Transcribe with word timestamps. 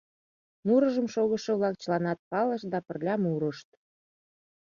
Мурыжым 0.67 1.07
шогышо-влак 1.13 1.75
чыланат 1.81 2.19
палышт 2.29 2.65
да 2.73 2.79
пырля 2.87 3.15
мурышт. 3.23 3.69